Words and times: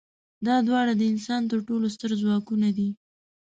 دا 0.47 0.55
دواړه 0.67 0.93
د 0.95 1.01
انسان 1.13 1.41
تر 1.51 1.59
ټولو 1.67 1.85
ستر 1.95 2.11
ځواکونه 2.21 2.67
دي. 2.77 2.89